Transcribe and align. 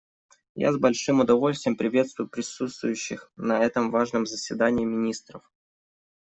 Я 0.55 0.71
с 0.73 0.79
большим 0.79 1.19
удовольствием 1.19 1.75
приветствую 1.77 2.27
присутствующих 2.27 3.31
на 3.35 3.63
этом 3.63 3.91
важном 3.91 4.25
заседании 4.25 4.83
министров. 4.83 5.43